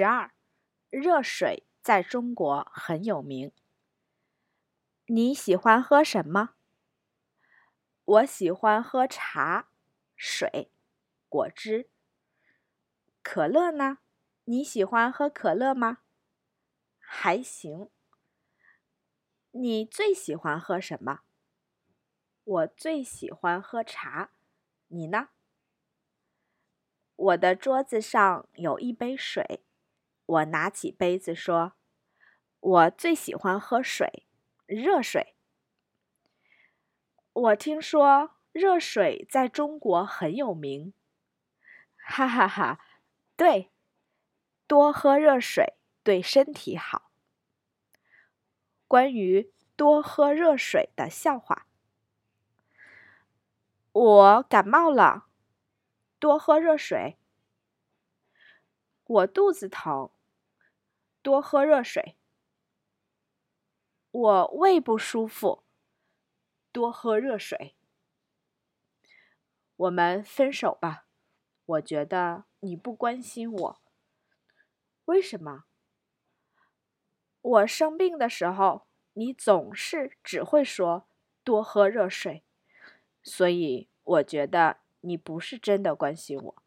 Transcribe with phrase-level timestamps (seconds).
[0.00, 0.32] 十二，
[0.88, 3.52] 热水在中国很有名。
[5.04, 6.54] 你喜欢喝什么？
[8.06, 9.68] 我喜欢喝茶、
[10.16, 10.72] 水、
[11.28, 11.90] 果汁。
[13.22, 13.98] 可乐呢？
[14.44, 15.98] 你喜欢喝可乐吗？
[16.98, 17.90] 还行。
[19.50, 21.20] 你最喜欢喝什么？
[22.42, 24.30] 我最喜欢喝茶。
[24.86, 25.28] 你呢？
[27.16, 29.62] 我的桌子上有一杯水。
[30.30, 31.72] 我拿起杯子说
[32.60, 34.28] ：“我最喜欢喝水，
[34.66, 35.34] 热水。”
[37.32, 40.94] 我听说热水在中国很有名。
[41.96, 42.78] 哈哈哈，
[43.36, 43.72] 对，
[44.68, 45.74] 多喝热水
[46.04, 47.10] 对身体好。
[48.86, 51.66] 关于多喝热水的笑话。
[53.90, 55.26] 我感冒了，
[56.20, 57.18] 多喝热水。
[59.04, 60.10] 我肚子疼，
[61.40, 62.18] 多喝热水。
[64.10, 65.64] 我胃不舒服，
[66.70, 67.76] 多喝热水。
[69.74, 71.06] 我们分手吧，
[71.64, 73.82] 我觉得你不关心我。
[75.06, 75.64] 为什么？
[77.40, 81.08] 我生病的时候，你总是只会说
[81.42, 82.44] 多喝热水，
[83.22, 86.62] 所以我觉得你不是真的关心我。